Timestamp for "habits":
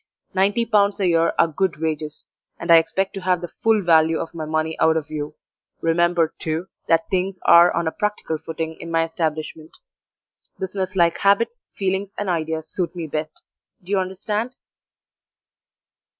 11.19-11.67